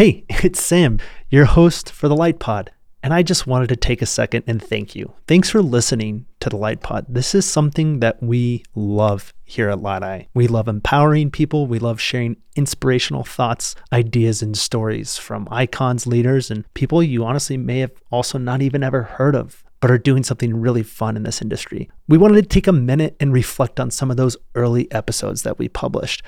[0.00, 0.98] Hey, it's Sam,
[1.28, 2.70] your host for the Light Pod.
[3.02, 5.12] And I just wanted to take a second and thank you.
[5.28, 7.04] Thanks for listening to the Light Pod.
[7.06, 11.66] This is something that we love here at Light We love empowering people.
[11.66, 17.58] We love sharing inspirational thoughts, ideas, and stories from icons, leaders, and people you honestly
[17.58, 21.24] may have also not even ever heard of but are doing something really fun in
[21.24, 21.90] this industry.
[22.08, 25.58] We wanted to take a minute and reflect on some of those early episodes that
[25.58, 26.22] we published.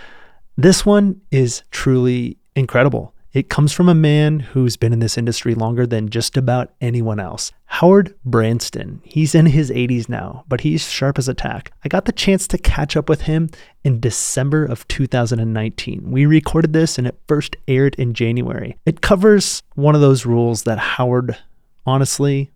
[0.59, 3.14] This one is truly incredible.
[3.33, 7.19] It comes from a man who's been in this industry longer than just about anyone
[7.19, 7.51] else.
[7.65, 9.01] Howard Brandston.
[9.05, 11.73] He's in his 80s now, but he's sharp as a tack.
[11.83, 13.48] I got the chance to catch up with him
[13.84, 16.11] in December of 2019.
[16.11, 18.77] We recorded this and it first aired in January.
[18.84, 21.39] It covers one of those rules that Howard
[21.87, 22.51] honestly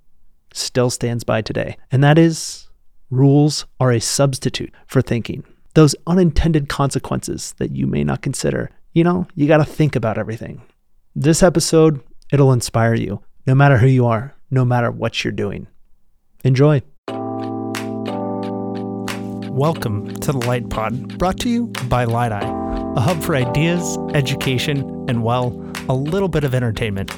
[0.53, 2.69] still stands by today, and that is
[3.11, 5.43] rules are a substitute for thinking.
[5.73, 10.17] Those unintended consequences that you may not consider you know, you got to think about
[10.17, 10.63] everything.
[11.19, 15.67] This episode, it'll inspire you, no matter who you are, no matter what you're doing.
[16.45, 16.83] Enjoy.
[19.49, 25.07] Welcome to the Light Pod, brought to you by LYTEi, a hub for ideas, education,
[25.09, 25.59] and, well,
[25.89, 27.11] a little bit of entertainment.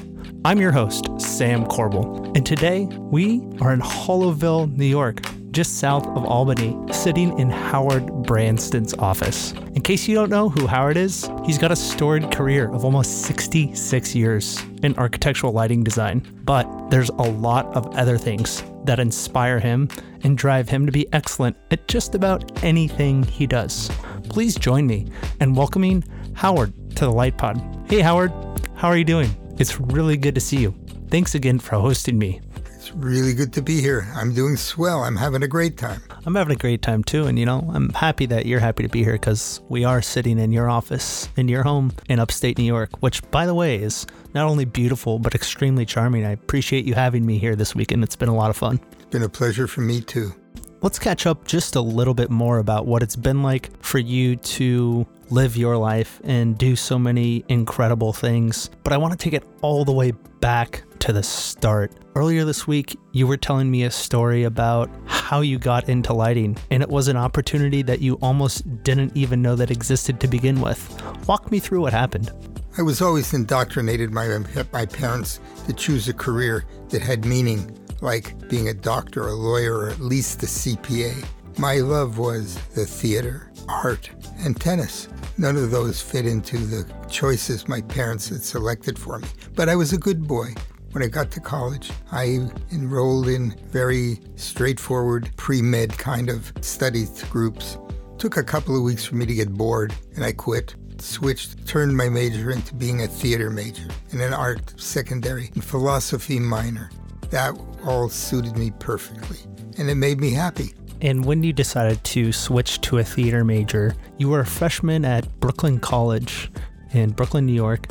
[0.45, 6.07] I'm your host, Sam Corbel, and today we are in Hollowville, New York, just south
[6.09, 9.53] of Albany, sitting in Howard Brandston's office.
[9.75, 13.23] In case you don't know who Howard is, he's got a storied career of almost
[13.23, 16.23] 66 years in architectural lighting design.
[16.45, 19.89] But there's a lot of other things that inspire him
[20.23, 23.91] and drive him to be excellent at just about anything he does.
[24.29, 25.07] Please join me
[25.41, 27.61] in welcoming Howard to the Light Pod.
[27.89, 28.33] Hey, Howard,
[28.75, 29.31] how are you doing?
[29.59, 30.75] It's really good to see you.
[31.09, 32.41] Thanks again for hosting me.
[32.89, 34.11] It's really good to be here.
[34.15, 35.05] I'm doing swell.
[35.05, 36.01] I'm having a great time.
[36.25, 37.27] I'm having a great time too.
[37.27, 40.39] And, you know, I'm happy that you're happy to be here because we are sitting
[40.39, 44.07] in your office, in your home in upstate New York, which, by the way, is
[44.33, 46.25] not only beautiful, but extremely charming.
[46.25, 48.03] I appreciate you having me here this weekend.
[48.05, 48.81] It's been a lot of fun.
[48.93, 50.33] It's been a pleasure for me too.
[50.81, 54.37] Let's catch up just a little bit more about what it's been like for you
[54.37, 58.71] to live your life and do so many incredible things.
[58.83, 61.93] But I want to take it all the way back to the start.
[62.19, 66.59] Earlier this week, you were telling me a story about how you got into lighting,
[66.69, 70.61] and it was an opportunity that you almost didn't even know that existed to begin
[70.61, 71.01] with.
[71.29, 72.33] Walk me through what happened.
[72.77, 74.37] I was always indoctrinated by
[74.73, 79.79] my parents to choose a career that had meaning, like being a doctor, a lawyer,
[79.79, 81.25] or at least a CPA.
[81.57, 85.09] My love was the theater, art, and tennis.
[85.37, 89.29] None of those fit into the choices my parents had selected for me.
[89.55, 90.55] But I was a good boy.
[90.93, 97.23] When I got to college, I enrolled in very straightforward pre med kind of studies
[97.25, 97.77] groups.
[98.17, 100.75] Took a couple of weeks for me to get bored, and I quit.
[100.99, 106.41] Switched, turned my major into being a theater major and an art secondary and philosophy
[106.41, 106.91] minor.
[107.31, 109.39] That all suited me perfectly,
[109.77, 110.73] and it made me happy.
[111.03, 115.39] And when you decided to switch to a theater major, you were a freshman at
[115.39, 116.51] Brooklyn College
[116.93, 117.87] in Brooklyn, New York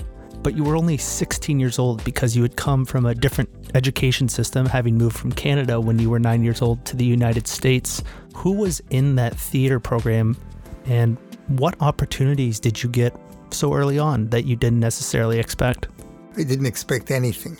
[0.47, 4.29] but you were only 16 years old because you had come from a different education
[4.29, 8.01] system, having moved from Canada when you were nine years old to the United States.
[8.33, 10.37] Who was in that theater program,
[10.85, 13.13] and what opportunities did you get
[13.51, 15.89] so early on that you didn't necessarily expect?
[16.37, 17.57] I didn't expect anything.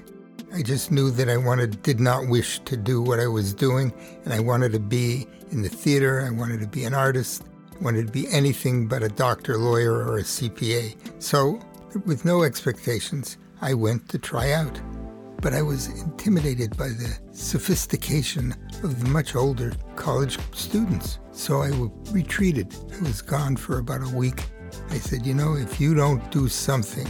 [0.53, 3.91] I just knew that I wanted, did not wish to do what I was doing,
[4.23, 6.21] and I wanted to be in the theater.
[6.21, 7.43] I wanted to be an artist.
[7.77, 10.95] I wanted to be anything but a doctor, lawyer, or a CPA.
[11.21, 11.59] So
[12.05, 14.79] with no expectations, I went to try out.
[15.41, 21.19] But I was intimidated by the sophistication of the much older college students.
[21.31, 21.69] So I
[22.11, 22.75] retreated.
[22.93, 24.43] I was gone for about a week.
[24.89, 27.07] I said, you know, if you don't do something,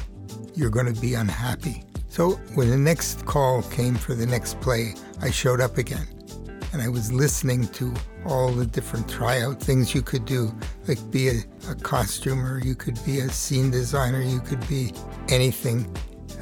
[0.55, 1.83] you're going to be unhappy.
[2.09, 6.16] So when the next call came for the next play, I showed up again
[6.73, 7.93] and I was listening to
[8.25, 10.53] all the different tryout things you could do,
[10.87, 11.39] like be a,
[11.69, 14.93] a costumer, you could be a scene designer, you could be
[15.29, 15.89] anything.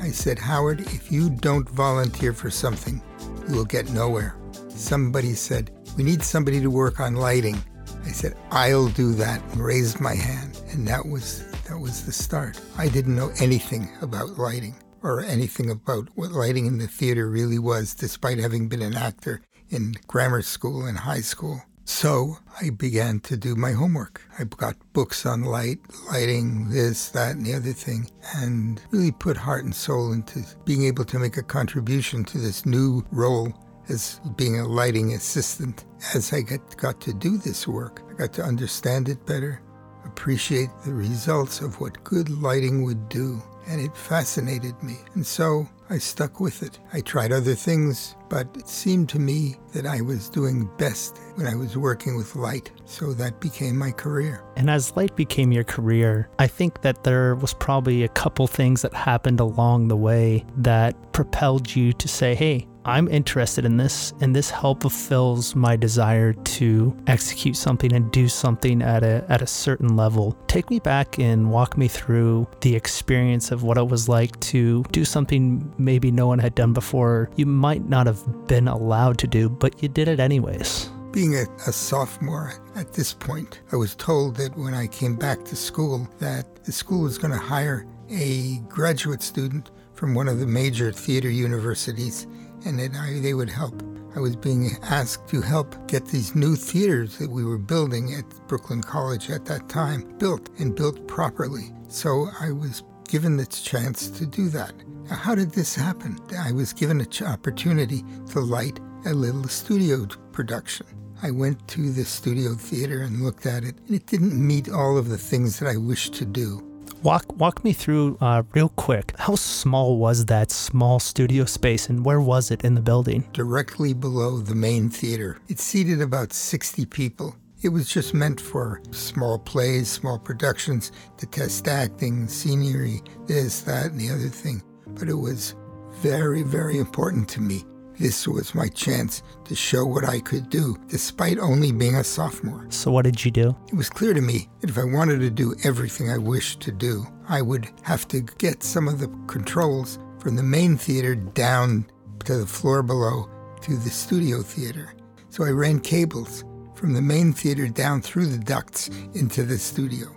[0.02, 3.01] I said, Howard, if you don't volunteer for something,
[3.48, 4.36] you will get nowhere.
[4.69, 7.62] Somebody said, We need somebody to work on lighting.
[8.04, 10.62] I said, I'll do that and raised my hand.
[10.72, 12.60] And that was that was the start.
[12.77, 17.60] I didn't know anything about lighting or anything about what lighting in the theater really
[17.60, 21.62] was, despite having been an actor in grammar school and high school.
[21.88, 24.21] So I began to do my homework.
[24.39, 25.77] I got books on light,
[26.12, 30.83] lighting, this, that, and the other thing, and really put heart and soul into being
[30.85, 33.53] able to make a contribution to this new role
[33.88, 35.85] as being a lighting assistant.
[36.15, 39.62] As I got, got to do this work, I got to understand it better,
[40.06, 44.97] appreciate the results of what good lighting would do, and it fascinated me.
[45.13, 46.79] And so I stuck with it.
[46.94, 51.45] I tried other things, but it seemed to me that I was doing best when
[51.45, 52.71] I was working with light.
[52.85, 54.44] So that became my career.
[54.56, 58.81] And as light became your career, I think that there was probably a couple things
[58.81, 64.14] that happened along the way that propelled you to say, hey, I'm interested in this,
[64.22, 69.42] and this help fulfills my desire to execute something and do something at a at
[69.42, 70.38] a certain level.
[70.46, 74.84] Take me back and walk me through the experience of what it was like to
[74.92, 77.32] do something maybe no one had done before.
[77.36, 80.92] You might not have been allowed to do, but you did it anyways.
[81.12, 85.44] Being a, a, sophomore at this point, I was told that when I came back
[85.46, 90.40] to school that the school was going to hire a graduate student from one of
[90.40, 92.28] the major theater universities
[92.65, 93.81] and that I, they would help.
[94.15, 98.47] I was being asked to help get these new theaters that we were building at
[98.47, 101.71] Brooklyn College at that time built and built properly.
[101.89, 104.73] So I was given the chance to do that.
[105.09, 106.17] Now, how did this happen?
[106.39, 110.88] I was given an opportunity to light a little studio production.
[111.21, 114.97] I went to the studio theater and looked at it, and it didn't meet all
[114.97, 116.75] of the things that I wished to do.
[117.06, 119.13] Walk walk me through uh, real quick.
[119.19, 123.30] How small was that small studio space, and where was it in the building?
[123.31, 125.38] Directly below the main theater.
[125.48, 127.36] It seated about 60 people.
[127.62, 133.92] It was just meant for small plays, small productions, to test acting, scenery, this, that,
[133.92, 134.63] and the other thing.
[134.88, 135.54] But it was
[136.01, 137.66] very, very important to me
[137.97, 142.65] this was my chance to show what I could do, despite only being a sophomore.
[142.69, 143.56] So, what did you do?
[143.68, 146.71] It was clear to me that if I wanted to do everything I wished to
[146.71, 151.86] do, I would have to get some of the controls from the main theater down
[152.25, 153.30] to the floor below
[153.62, 154.94] to the studio theater.
[155.30, 156.44] So, I ran cables
[156.75, 160.07] from the main theater down through the ducts into the studio.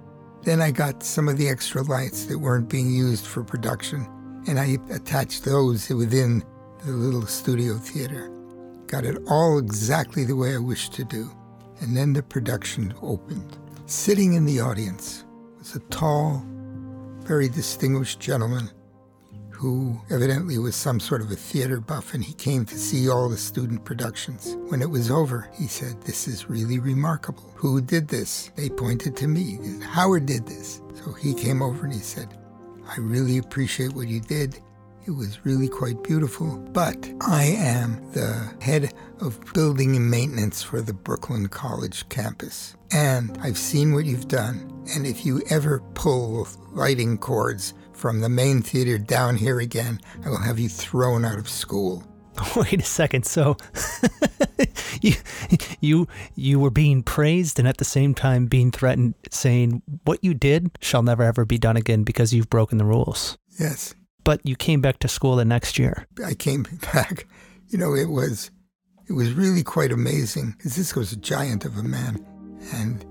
[0.42, 4.06] Then I got some of the extra lights that weren't being used for production,
[4.46, 6.42] and I attached those within
[6.84, 8.30] the little studio theater.
[8.86, 11.30] Got it all exactly the way I wished to do.
[11.80, 13.56] And then the production opened.
[13.86, 15.24] Sitting in the audience
[15.58, 16.44] was a tall,
[17.20, 18.70] very distinguished gentleman
[19.58, 23.28] who evidently was some sort of a theater buff, and he came to see all
[23.28, 24.56] the student productions.
[24.68, 27.52] When it was over, he said, This is really remarkable.
[27.56, 28.52] Who did this?
[28.54, 29.58] They pointed to me.
[29.82, 30.80] Howard did this.
[30.94, 32.38] So he came over and he said,
[32.86, 34.62] I really appreciate what you did.
[35.08, 36.58] It was really quite beautiful.
[36.74, 42.76] But I am the head of building and maintenance for the Brooklyn College campus.
[42.92, 44.70] And I've seen what you've done.
[44.94, 50.28] And if you ever pull lighting cords from the main theater down here again, I
[50.28, 52.04] will have you thrown out of school.
[52.56, 53.24] Wait a second.
[53.24, 53.56] So
[55.00, 55.14] you
[55.80, 60.34] you you were being praised and at the same time being threatened saying what you
[60.34, 63.38] did shall never ever be done again because you've broken the rules.
[63.58, 63.94] Yes
[64.28, 66.06] but you came back to school the next year.
[66.22, 67.26] I came back.
[67.68, 68.50] You know, it was
[69.08, 72.22] it was really quite amazing because this was a giant of a man
[72.74, 73.02] and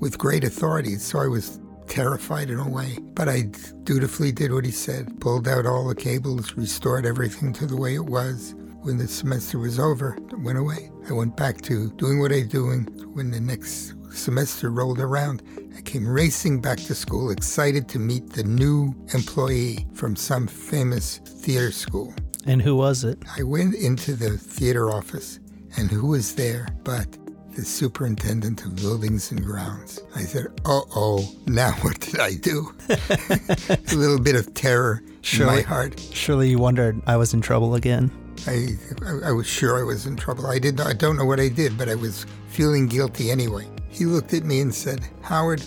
[0.00, 0.96] with great authority.
[0.96, 3.44] So I was terrified in a way, but I
[3.84, 7.94] dutifully did what he said, pulled out all the cables, restored everything to the way
[7.94, 8.54] it was.
[8.82, 10.90] When the semester was over, went away.
[11.08, 12.84] I went back to doing what I was doing.
[13.14, 15.42] When the next semester rolled around,
[15.76, 21.18] I came racing back to school, excited to meet the new employee from some famous
[21.18, 22.14] theater school.
[22.46, 23.22] And who was it?
[23.38, 25.40] I went into the theater office,
[25.76, 27.06] and who was there but
[27.54, 30.00] the superintendent of buildings and grounds?
[30.14, 35.50] I said, "Uh oh, now what did I do?" a little bit of terror surely,
[35.50, 36.00] in my heart.
[36.12, 38.10] Surely you wondered I was in trouble again.
[38.46, 40.46] I, I, I was sure I was in trouble.
[40.46, 43.66] I did not, I don't know what I did, but I was feeling guilty anyway.
[43.90, 45.62] He looked at me and said, Howard,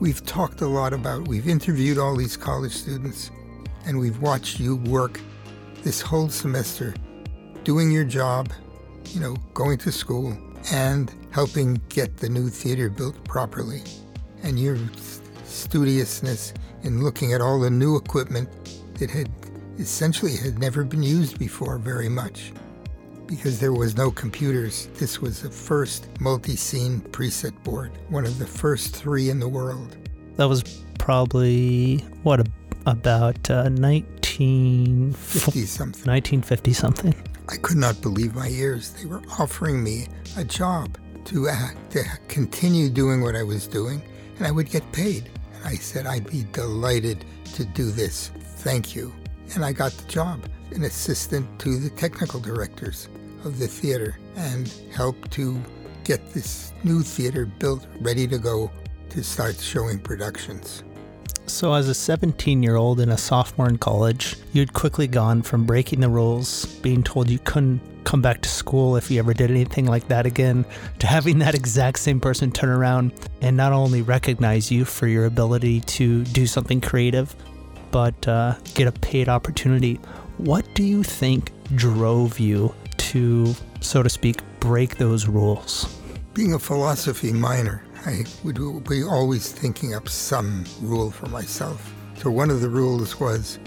[0.00, 3.30] we've talked a lot about, we've interviewed all these college students,
[3.86, 5.20] and we've watched you work
[5.84, 6.92] this whole semester
[7.64, 8.52] doing your job,
[9.10, 10.36] you know, going to school
[10.72, 13.82] and helping get the new theater built properly.
[14.42, 14.76] And your
[15.44, 18.48] studiousness in looking at all the new equipment
[18.94, 19.30] that had
[19.78, 22.52] essentially had never been used before very much
[23.28, 24.86] because there was no computers.
[24.94, 29.96] This was the first multi-scene preset board, one of the first three in the world.
[30.36, 32.48] That was probably what
[32.86, 36.10] about uh, 1950 something.
[36.10, 37.14] 1950 something.
[37.48, 38.90] I could not believe my ears.
[38.92, 44.02] They were offering me a job to uh, to continue doing what I was doing,
[44.38, 45.30] and I would get paid.
[45.54, 48.30] And I said I'd be delighted to do this.
[48.58, 49.12] Thank you.
[49.54, 53.08] And I got the job, an assistant to the technical directors
[53.44, 55.60] of the theater and help to
[56.04, 58.70] get this new theater built, ready to go
[59.10, 60.82] to start showing productions.
[61.46, 65.64] So, as a 17 year old and a sophomore in college, you'd quickly gone from
[65.64, 69.50] breaking the rules, being told you couldn't come back to school if you ever did
[69.50, 70.64] anything like that again,
[70.98, 75.26] to having that exact same person turn around and not only recognize you for your
[75.26, 77.34] ability to do something creative,
[77.90, 79.94] but uh, get a paid opportunity.
[80.38, 82.74] What do you think drove you
[83.08, 85.98] to, so to speak, break those rules?
[86.34, 91.94] Being a philosophy minor, I would be always thinking up some rule for myself.
[92.16, 93.58] So one of the rules was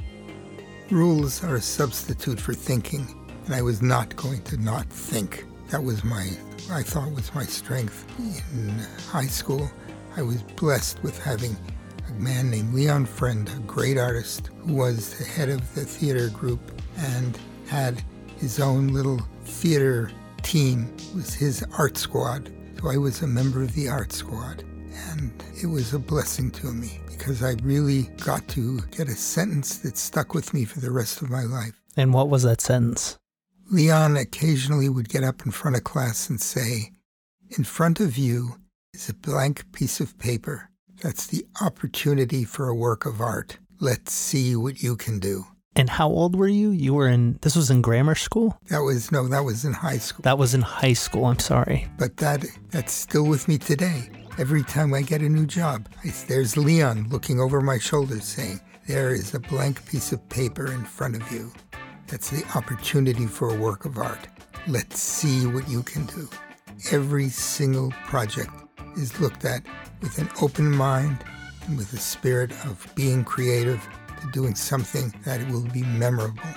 [0.92, 3.08] rules are a substitute for thinking,
[3.46, 5.46] and I was not going to not think.
[5.70, 6.30] That was my,
[6.72, 8.06] I thought was my strength.
[8.20, 8.70] In
[9.10, 9.72] high school,
[10.18, 11.56] I was blessed with having
[12.10, 16.30] a man named Leon Friend, a great artist, who was the head of the theater
[16.30, 16.60] group
[16.98, 18.04] and had
[18.42, 20.12] his own little theater
[20.44, 20.94] team.
[20.98, 24.64] It was his art squad so I was a member of the art squad.
[25.12, 25.32] And
[25.62, 29.98] it was a blessing to me because I really got to get a sentence that
[29.98, 31.80] stuck with me for the rest of my life.
[31.96, 33.20] And what was that sentence?
[33.70, 36.92] Leon occasionally would get up in front of class and say,
[37.56, 38.56] In front of you
[38.94, 40.70] is a blank piece of paper.
[41.04, 43.60] That's the opportunity for a work of art.
[43.80, 45.46] Let's see what you can do.
[45.76, 46.72] And how old were you?
[46.72, 48.58] You were in, this was in grammar school?
[48.68, 50.24] That was, no, that was in high school.
[50.24, 51.88] That was in high school, I'm sorry.
[51.98, 54.10] But that, that's still with me today.
[54.38, 58.60] Every time I get a new job, I, there's Leon looking over my shoulder saying,
[58.88, 61.52] There is a blank piece of paper in front of you.
[62.08, 64.28] That's the opportunity for a work of art.
[64.68, 66.30] Let's see what you can do.
[66.92, 68.52] Every single project
[68.98, 69.64] is looked at
[70.02, 71.24] with an open mind
[71.68, 73.88] and with a spirit of being creative
[74.22, 76.50] to doing something that will be memorable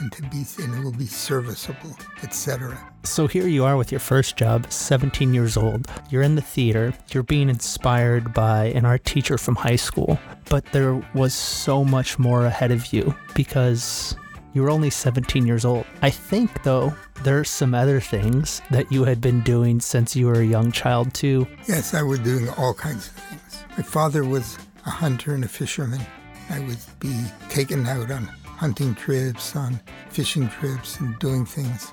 [0.00, 2.78] and to be and it will be serviceable, etc.
[3.04, 5.88] So here you are with your first job, 17 years old.
[6.10, 6.94] You're in the theater.
[7.12, 12.18] You're being inspired by an art teacher from high school, but there was so much
[12.18, 14.14] more ahead of you because
[14.54, 15.84] you were only 17 years old.
[16.02, 20.26] I think though there are some other things that you had been doing since you
[20.26, 21.46] were a young child too.
[21.66, 23.64] Yes, I was doing all kinds of things.
[23.76, 26.00] My father was a hunter and a fisherman.
[26.50, 27.14] I would be
[27.48, 31.92] taken out on hunting trips, on fishing trips, and doing things.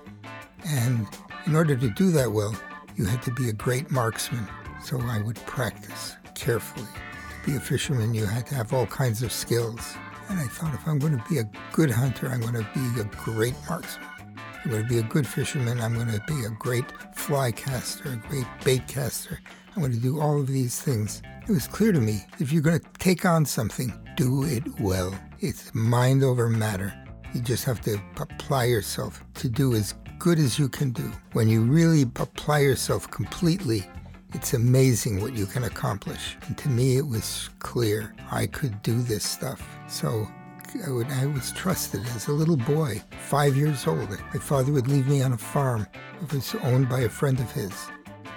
[0.68, 1.08] And
[1.46, 2.56] in order to do that well,
[2.96, 4.48] you had to be a great marksman.
[4.84, 6.88] So I would practice carefully.
[7.44, 9.96] To be a fisherman, you had to have all kinds of skills.
[10.30, 13.02] And I thought if I'm going to be a good hunter, I'm going to be
[13.02, 14.08] a great marksman.
[14.38, 15.80] If I'm going to be a good fisherman.
[15.80, 19.40] I'm going to be a great fly caster, a great bait caster.
[19.76, 21.22] I'm going to do all of these things.
[21.48, 25.14] It was clear to me if you're going to take on something, do it well.
[25.40, 26.94] It's mind over matter.
[27.34, 31.12] You just have to apply yourself to do as good as you can do.
[31.34, 33.86] When you really apply yourself completely,
[34.34, 36.38] it's amazing what you can accomplish.
[36.48, 39.68] And to me, it was clear I could do this stuff.
[39.88, 40.28] So
[40.86, 44.10] I, would, I was trusted as a little boy, five years old.
[44.10, 45.88] My father would leave me on a farm.
[46.22, 47.74] It was owned by a friend of his.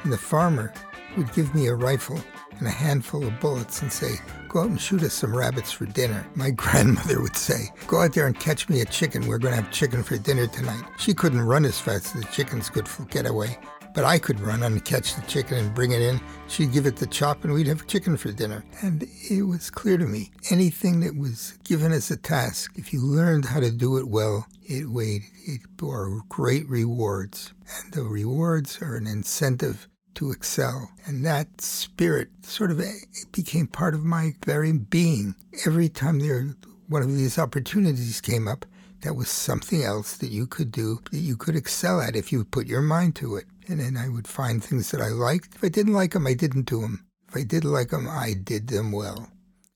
[0.03, 0.73] And the farmer
[1.17, 2.21] would give me a rifle
[2.59, 4.17] and a handful of bullets and say,
[4.49, 6.27] Go out and shoot us some rabbits for dinner.
[6.35, 9.27] My grandmother would say, Go out there and catch me a chicken.
[9.27, 10.85] We're going to have chicken for dinner tonight.
[10.99, 13.59] She couldn't run as fast as the chickens could get away,
[13.95, 16.21] but I could run and catch the chicken and bring it in.
[16.47, 18.65] She'd give it the chop and we'd have chicken for dinner.
[18.83, 23.01] And it was clear to me anything that was given as a task, if you
[23.01, 27.53] learned how to do it well, it weighed, it bore great rewards.
[27.83, 29.89] And the rewards are an incentive
[30.19, 30.91] to excel.
[31.07, 32.93] And that spirit sort of eh,
[33.31, 35.37] became part of my very being.
[35.65, 36.55] Every time there
[36.89, 38.67] one of these opportunities came up,
[39.03, 42.45] that was something else that you could do that you could excel at if you
[42.45, 43.45] put your mind to it.
[43.69, 45.55] And then I would find things that I liked.
[45.55, 47.07] If I didn't like them, I didn't do them.
[47.29, 49.31] If I did like them, I did them well.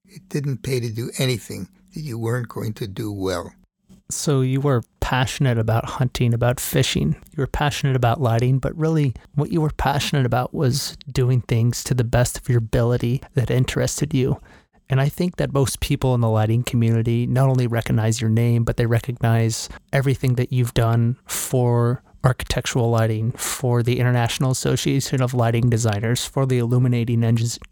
[0.07, 3.53] It didn't pay to do anything that you weren't going to do well.
[4.15, 7.17] So you were passionate about hunting, about fishing.
[7.37, 11.85] You were passionate about lighting, but really what you were passionate about was doing things
[11.85, 14.41] to the best of your ability that interested you.
[14.89, 18.65] And I think that most people in the lighting community not only recognize your name,
[18.65, 25.35] but they recognize everything that you've done for architectural lighting, for the International Association of
[25.35, 27.25] Lighting Designers, for the Illuminating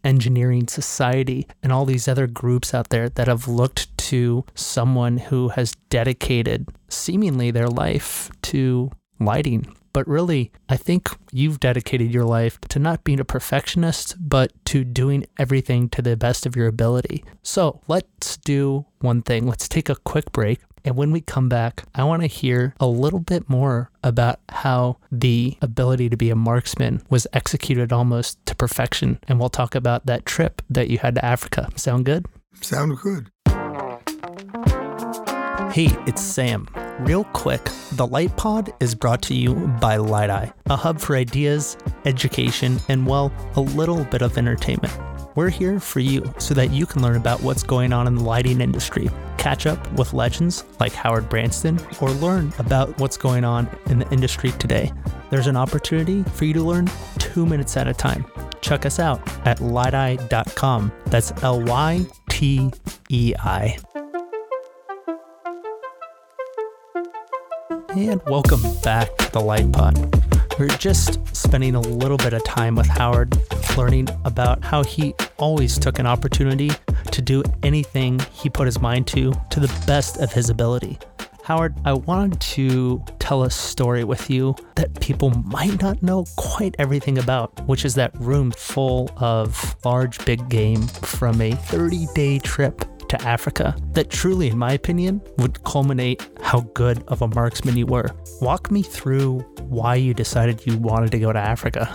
[0.04, 5.48] Engineering Society, and all these other groups out there that have looked to someone who
[5.50, 9.66] has dedicated seemingly their life to lighting.
[9.92, 14.84] But really, I think you've dedicated your life to not being a perfectionist, but to
[14.84, 17.24] doing everything to the best of your ability.
[17.42, 19.48] So let's do one thing.
[19.48, 20.60] Let's take a quick break.
[20.84, 24.98] And when we come back, I want to hear a little bit more about how
[25.12, 29.18] the ability to be a marksman was executed almost to perfection.
[29.28, 31.68] And we'll talk about that trip that you had to Africa.
[31.76, 32.26] Sound good?
[32.60, 33.30] Sound good.
[35.72, 36.68] Hey, it's Sam.
[37.00, 41.76] Real quick, the Light Pod is brought to you by LYTEi, a hub for ideas,
[42.04, 44.92] education, and well, a little bit of entertainment.
[45.40, 48.22] We're here for you so that you can learn about what's going on in the
[48.22, 53.66] lighting industry, catch up with legends like Howard Brandston, or learn about what's going on
[53.86, 54.92] in the industry today.
[55.30, 58.26] There's an opportunity for you to learn two minutes at a time.
[58.60, 60.92] Check us out at lytei.com.
[61.06, 62.70] That's L Y T
[63.08, 63.78] E I.
[67.96, 70.20] And welcome back to the Light Pod.
[70.58, 73.40] We're just spending a little bit of time with Howard,
[73.76, 76.70] learning about how he always took an opportunity
[77.10, 80.98] to do anything he put his mind to to the best of his ability.
[81.44, 86.76] Howard, I wanted to tell a story with you that people might not know quite
[86.78, 92.38] everything about, which is that room full of large big game from a 30 day
[92.38, 97.76] trip to Africa that truly, in my opinion, would culminate how good of a marksman
[97.76, 98.08] you were.
[98.40, 101.86] Walk me through why you decided you wanted to go to Africa.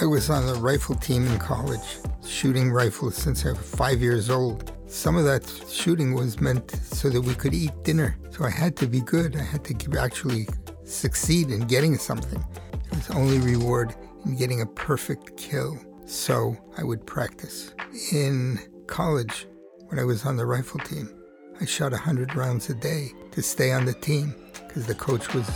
[0.00, 4.30] I was on the rifle team in college, shooting rifles since I was five years
[4.30, 4.72] old.
[4.86, 8.16] Some of that shooting was meant so that we could eat dinner.
[8.30, 9.36] So I had to be good.
[9.36, 10.46] I had to actually
[10.84, 12.42] succeed in getting something.
[12.72, 15.78] It was only reward in getting a perfect kill.
[16.06, 17.74] So I would practice.
[18.12, 19.46] In college,
[19.90, 21.10] when I was on the rifle team.
[21.60, 24.34] I shot 100 rounds a day to stay on the team
[24.66, 25.48] because the coach was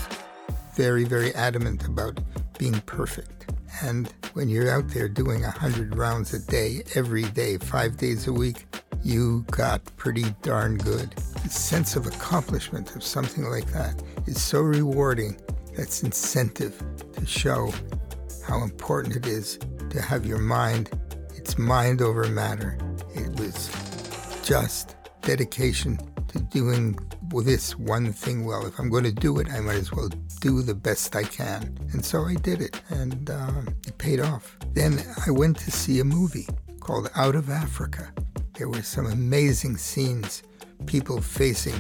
[0.75, 2.19] very, very adamant about
[2.59, 3.53] being perfect.
[3.83, 8.33] And when you're out there doing 100 rounds a day, every day, five days a
[8.33, 8.67] week,
[9.05, 11.11] you got pretty darn good.
[11.43, 15.41] The sense of accomplishment of something like that is so rewarding.
[15.77, 17.73] That's incentive to show
[18.47, 19.59] how important it is
[19.91, 20.91] to have your mind.
[21.35, 22.79] It's mind over matter.
[23.15, 23.69] It was
[24.45, 25.99] just dedication
[26.29, 26.99] to doing
[27.43, 28.67] this one thing well.
[28.67, 30.09] If I'm going to do it, I might as well
[30.41, 31.77] do the best I can.
[31.93, 34.57] And so I did it, and uh, it paid off.
[34.75, 36.47] Then I went to see a movie
[36.81, 38.13] called Out of Africa.
[38.53, 40.43] There were some amazing scenes,
[40.87, 41.75] people facing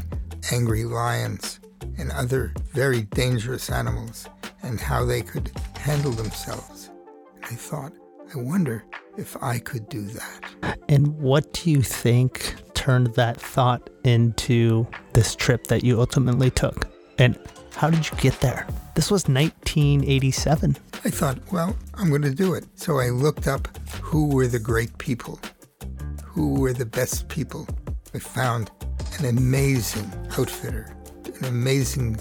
[0.50, 1.60] angry lions
[1.98, 4.26] and other very dangerous animals,
[4.62, 6.90] and how they could handle themselves.
[7.42, 7.92] I thought,
[8.34, 8.84] I wonder
[9.16, 10.78] if I could do that.
[10.88, 16.86] And what do you think turned that thought into this trip that you ultimately took?
[17.18, 17.38] And
[17.74, 18.66] how did you get there?
[18.94, 20.76] This was 1987.
[21.02, 22.66] I thought, well, I'm going to do it.
[22.74, 23.68] So I looked up
[24.02, 25.40] who were the great people,
[26.22, 27.66] who were the best people.
[28.12, 28.70] I found
[29.18, 30.94] an amazing outfitter,
[31.40, 32.20] an amazing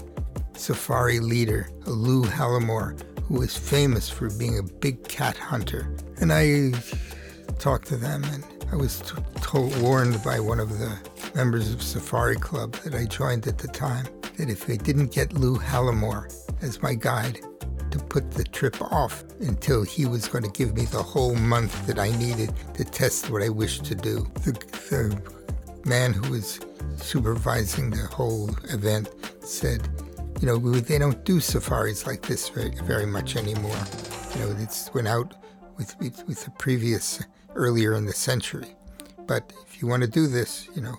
[0.54, 5.94] safari leader, Lou Hallamore, who was famous for being a big cat hunter.
[6.22, 6.72] And I
[7.58, 10.98] talked to them, and I was t- told, warned by one of the
[11.34, 15.32] members of Safari Club that I joined at the time that if I didn't get
[15.32, 17.40] Lou Hallamore as my guide,
[17.94, 21.86] to put the trip off until he was going to give me the whole month
[21.86, 24.26] that I needed to test what I wished to do.
[24.42, 24.52] The,
[24.90, 26.58] the man who was
[26.96, 29.10] supervising the whole event
[29.44, 29.88] said,
[30.40, 33.78] you know, they don't do safaris like this very, very much anymore.
[34.34, 35.34] You know, it's went out
[35.76, 37.22] with, with, with the previous
[37.54, 38.74] earlier in the century.
[39.26, 40.96] But if you want to do this, you know,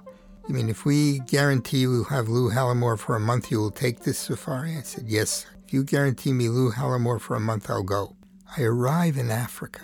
[0.47, 3.71] I mean, if we guarantee you will have Lou Hallamore for a month, you will
[3.71, 4.77] take this safari?
[4.77, 5.45] I said, yes.
[5.65, 8.15] If you guarantee me Lou Hallamore for a month, I'll go.
[8.55, 9.81] I arrive in Africa.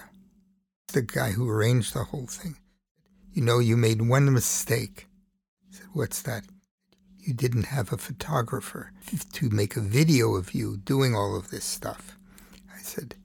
[0.93, 2.57] The guy who arranged the whole thing.
[3.33, 5.07] You know, you made one mistake.
[5.71, 6.43] I said, what's that?
[7.17, 8.91] You didn't have a photographer
[9.33, 12.17] to make a video of you doing all of this stuff.
[12.71, 13.15] I said,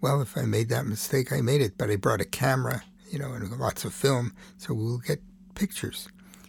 [0.00, 3.18] well, if I made that mistake, I made it, but I brought a camera, you
[3.18, 5.20] know, and lots of film, so we'll get
[5.54, 6.08] pictures.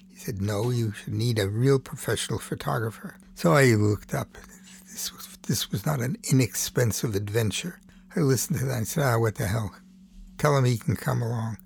[0.10, 3.16] He said, no, you should need a real professional photographer.
[3.36, 4.38] So I looked up.
[4.92, 7.80] This was, this was not an inexpensive adventure.
[8.16, 9.72] I listened to that and said, ah, what the hell?
[10.38, 11.58] Tell him he can come along.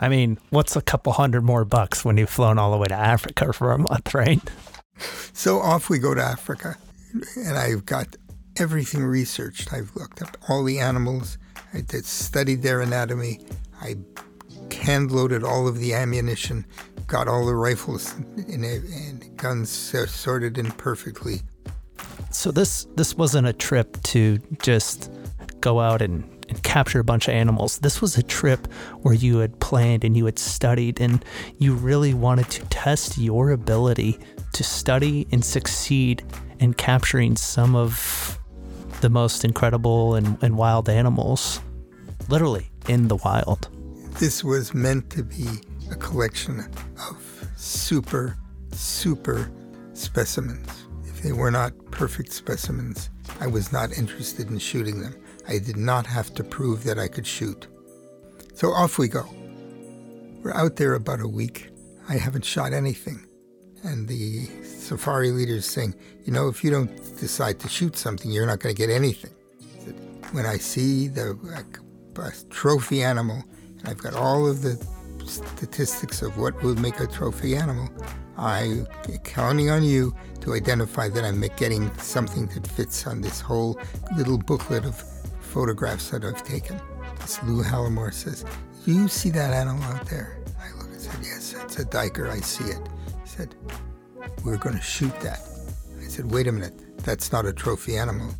[0.00, 2.94] I mean, what's a couple hundred more bucks when you've flown all the way to
[2.94, 4.40] Africa for a month, right?
[5.32, 6.76] So off we go to Africa,
[7.36, 8.16] and I've got
[8.56, 9.72] everything researched.
[9.72, 11.38] I've looked up all the animals.
[11.74, 13.40] I did, studied their anatomy.
[13.80, 13.96] I
[14.72, 16.64] hand loaded all of the ammunition,
[17.06, 21.42] got all the rifles and, and guns sorted in perfectly.
[22.30, 25.10] So this this wasn't a trip to just
[25.60, 27.78] go out and, and capture a bunch of animals.
[27.78, 28.66] This was a trip
[29.02, 31.24] where you had planned and you had studied and
[31.58, 34.18] you really wanted to test your ability
[34.52, 36.22] to study and succeed
[36.60, 38.38] in capturing some of
[39.04, 41.60] the most incredible and, and wild animals,
[42.30, 43.68] literally in the wild.
[44.18, 45.46] This was meant to be
[45.90, 46.60] a collection
[47.10, 48.38] of super,
[48.72, 49.50] super
[49.92, 50.86] specimens.
[51.04, 55.14] If they were not perfect specimens, I was not interested in shooting them.
[55.46, 57.66] I did not have to prove that I could shoot.
[58.54, 59.28] So off we go.
[60.42, 61.68] We're out there about a week.
[62.08, 63.26] I haven't shot anything.
[63.84, 65.94] And the safari leader is saying,
[66.24, 69.30] you know, if you don't decide to shoot something, you're not going to get anything.
[70.32, 71.38] When I see the
[72.48, 73.44] trophy animal,
[73.78, 74.82] and I've got all of the
[75.26, 77.88] statistics of what will make a trophy animal,
[78.38, 78.86] I'm
[79.22, 83.78] counting on you to identify that I'm getting something that fits on this whole
[84.16, 84.96] little booklet of
[85.40, 86.80] photographs that I've taken.
[87.20, 88.44] This Lou Hallamore says,
[88.86, 90.38] you see that animal out there?
[90.60, 92.28] I look and said, Yes, it's a duiker.
[92.28, 92.80] I see it.
[93.36, 93.56] Said,
[94.44, 95.40] We're going to shoot that.
[95.98, 96.96] I said, Wait a minute.
[96.98, 98.32] That's not a trophy animal.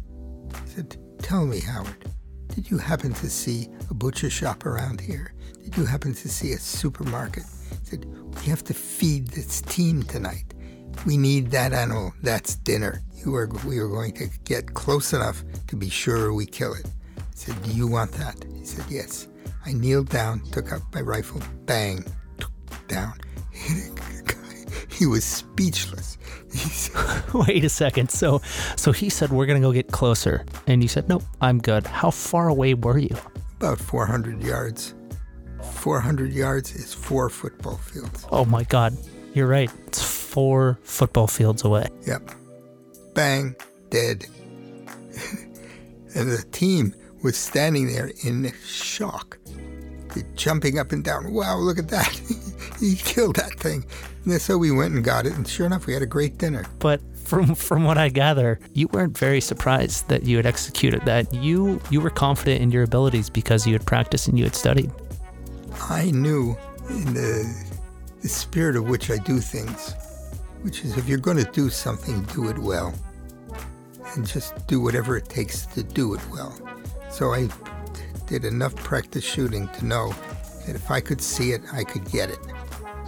[0.64, 2.08] He said, Tell me, Howard,
[2.54, 5.34] did you happen to see a butcher shop around here?
[5.64, 7.42] Did you happen to see a supermarket?
[7.70, 10.54] He said, We have to feed this team tonight.
[11.04, 12.14] We need that animal.
[12.22, 13.02] That's dinner.
[13.16, 16.86] You are, we are going to get close enough to be sure we kill it.
[17.18, 18.44] I said, Do you want that?
[18.56, 19.26] He said, Yes.
[19.66, 22.04] I kneeled down, took up my rifle, bang,
[22.86, 23.14] down.
[24.94, 26.18] He was speechless.
[27.34, 28.10] Wait a second.
[28.10, 28.40] So,
[28.76, 31.86] so he said we're gonna go get closer, and you said nope, I'm good.
[31.86, 33.16] How far away were you?
[33.56, 34.94] About 400 yards.
[35.62, 38.26] 400 yards is four football fields.
[38.30, 38.96] Oh my God,
[39.34, 39.70] you're right.
[39.86, 41.88] It's four football fields away.
[42.06, 42.30] Yep.
[43.14, 43.56] Bang,
[43.90, 44.26] dead.
[46.14, 49.38] and the team was standing there in shock,
[50.34, 51.32] jumping up and down.
[51.32, 52.08] Wow, look at that.
[52.80, 53.84] he killed that thing.
[54.24, 56.64] And so we went and got it, and sure enough, we had a great dinner.
[56.78, 61.32] But from from what I gather, you weren't very surprised that you had executed that.
[61.32, 64.90] You you were confident in your abilities because you had practiced and you had studied.
[65.88, 66.56] I knew
[66.88, 67.74] in the
[68.22, 69.94] the spirit of which I do things,
[70.62, 72.94] which is if you're going to do something, do it well.
[74.14, 76.54] And just do whatever it takes to do it well.
[77.10, 77.48] So I
[78.26, 80.14] did enough practice shooting to know
[80.66, 82.38] that if I could see it, I could get it.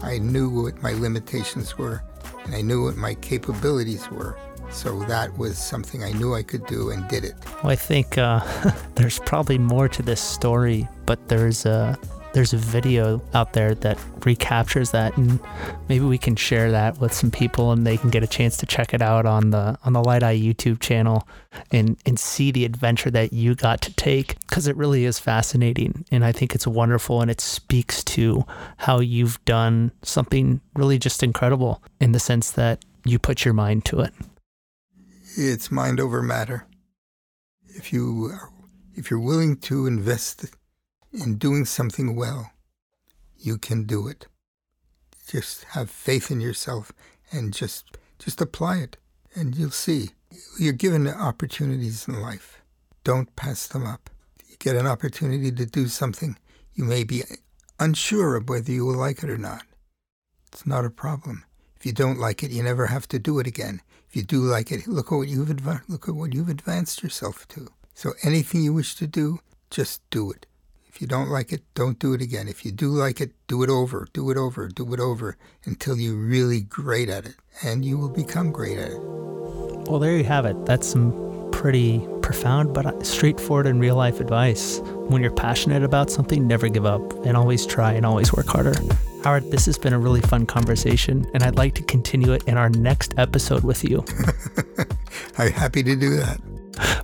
[0.02, 2.02] I knew what my limitations were,
[2.44, 4.38] and I knew what my capabilities were.
[4.70, 7.34] So that was something I knew I could do and did it.
[7.62, 8.40] Well, I think uh,
[8.94, 11.98] there's probably more to this story, but there's a
[12.36, 15.40] there's a video out there that recaptures that and
[15.88, 18.66] maybe we can share that with some people and they can get a chance to
[18.66, 21.26] check it out on the on the LYTEi youtube channel
[21.72, 26.04] and and see the adventure that you got to take because it really is fascinating
[26.10, 28.44] and i think it's wonderful and it speaks to
[28.76, 33.84] how you've done something really just incredible in the sense that you put your mind
[33.86, 34.12] to it.
[35.36, 36.66] It's mind over matter.
[37.68, 38.36] If you
[38.94, 40.44] if you're willing to invest
[41.12, 42.50] in doing something well,
[43.36, 44.26] you can do it.
[45.26, 46.92] Just have faith in yourself
[47.32, 48.96] and just just apply it
[49.34, 50.10] and you'll see.
[50.58, 52.62] You're given opportunities in life.
[53.04, 54.10] Don't pass them up.
[54.48, 56.36] You get an opportunity to do something,
[56.74, 57.22] you may be
[57.78, 59.64] unsure of whether you will like it or not.
[60.52, 61.44] It's not a problem.
[61.76, 63.82] If you don't like it, you never have to do it again.
[64.08, 65.50] If you do like it, look at what you've
[65.88, 67.68] look at what you've advanced yourself to.
[67.94, 69.40] So anything you wish to do,
[69.70, 70.46] just do it.
[70.96, 72.48] If you don't like it, don't do it again.
[72.48, 75.98] If you do like it, do it over, do it over, do it over until
[75.98, 78.98] you're really great at it, and you will become great at it.
[78.98, 80.64] Well, there you have it.
[80.64, 84.78] That's some pretty profound but straightforward and real life advice.
[85.08, 88.72] When you're passionate about something, never give up and always try and always work harder.
[89.22, 92.56] Howard, this has been a really fun conversation, and I'd like to continue it in
[92.56, 94.02] our next episode with you.
[95.36, 96.40] I'm happy to do that.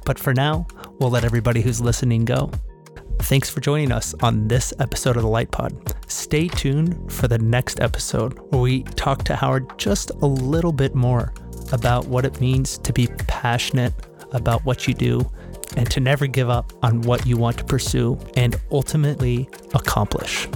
[0.06, 0.66] But for now,
[0.98, 2.50] we'll let everybody who's listening go.
[3.22, 5.94] Thanks for joining us on this episode of the Light Pod.
[6.06, 10.94] Stay tuned for the next episode where we talk to Howard just a little bit
[10.94, 11.32] more
[11.72, 13.94] about what it means to be passionate
[14.32, 15.30] about what you do
[15.76, 20.48] and to never give up on what you want to pursue and ultimately accomplish.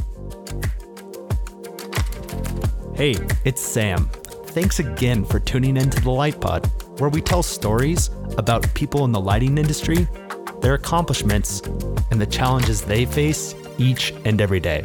[2.95, 4.11] Hey, it's Sam.
[4.49, 6.67] Thanks again for tuning into the Light Pod,
[7.01, 10.07] where we tell stories about people in the lighting industry
[10.61, 11.61] their accomplishments,
[12.11, 14.83] and the challenges they face each and every day.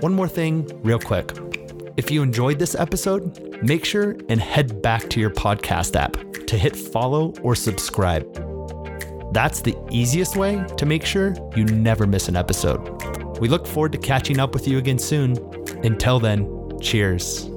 [0.00, 1.32] One more thing, real quick.
[1.96, 6.58] If you enjoyed this episode, make sure and head back to your podcast app to
[6.58, 8.24] hit follow or subscribe.
[9.32, 13.38] That's the easiest way to make sure you never miss an episode.
[13.40, 15.36] We look forward to catching up with you again soon.
[15.84, 17.48] Until then, cheers.